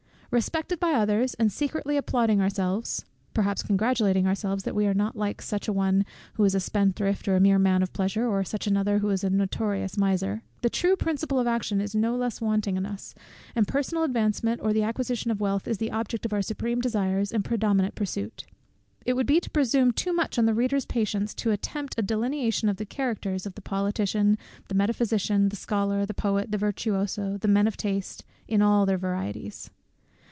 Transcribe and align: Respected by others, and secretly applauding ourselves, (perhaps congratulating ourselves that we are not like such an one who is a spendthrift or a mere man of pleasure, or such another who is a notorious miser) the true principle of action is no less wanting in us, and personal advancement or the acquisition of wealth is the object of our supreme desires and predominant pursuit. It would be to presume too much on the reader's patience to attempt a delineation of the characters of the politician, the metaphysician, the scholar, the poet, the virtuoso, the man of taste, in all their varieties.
Respected 0.33 0.79
by 0.79 0.93
others, 0.93 1.33
and 1.33 1.51
secretly 1.51 1.97
applauding 1.97 2.39
ourselves, 2.39 3.03
(perhaps 3.33 3.63
congratulating 3.63 4.25
ourselves 4.25 4.63
that 4.63 4.73
we 4.73 4.85
are 4.87 4.93
not 4.93 5.17
like 5.17 5.41
such 5.41 5.67
an 5.67 5.73
one 5.75 6.05
who 6.35 6.45
is 6.45 6.55
a 6.55 6.61
spendthrift 6.61 7.27
or 7.27 7.35
a 7.35 7.41
mere 7.41 7.59
man 7.59 7.83
of 7.83 7.91
pleasure, 7.91 8.25
or 8.25 8.41
such 8.45 8.65
another 8.65 8.99
who 8.99 9.09
is 9.09 9.25
a 9.25 9.29
notorious 9.29 9.97
miser) 9.97 10.41
the 10.61 10.69
true 10.69 10.95
principle 10.95 11.37
of 11.37 11.47
action 11.47 11.81
is 11.81 11.93
no 11.93 12.15
less 12.15 12.39
wanting 12.39 12.77
in 12.77 12.85
us, 12.85 13.13
and 13.57 13.67
personal 13.67 14.05
advancement 14.05 14.61
or 14.63 14.71
the 14.71 14.83
acquisition 14.83 15.31
of 15.31 15.41
wealth 15.41 15.67
is 15.67 15.79
the 15.79 15.91
object 15.91 16.25
of 16.25 16.31
our 16.31 16.41
supreme 16.41 16.79
desires 16.79 17.33
and 17.33 17.43
predominant 17.43 17.93
pursuit. 17.95 18.45
It 19.05 19.17
would 19.17 19.27
be 19.27 19.41
to 19.41 19.49
presume 19.49 19.91
too 19.91 20.13
much 20.13 20.37
on 20.39 20.45
the 20.45 20.53
reader's 20.53 20.85
patience 20.85 21.33
to 21.33 21.51
attempt 21.51 21.95
a 21.97 22.01
delineation 22.01 22.69
of 22.69 22.77
the 22.77 22.85
characters 22.85 23.45
of 23.45 23.55
the 23.55 23.61
politician, 23.61 24.37
the 24.69 24.75
metaphysician, 24.75 25.49
the 25.49 25.57
scholar, 25.57 26.05
the 26.05 26.13
poet, 26.13 26.53
the 26.53 26.57
virtuoso, 26.57 27.37
the 27.37 27.49
man 27.49 27.67
of 27.67 27.75
taste, 27.75 28.23
in 28.47 28.61
all 28.61 28.85
their 28.85 28.97
varieties. 28.97 29.69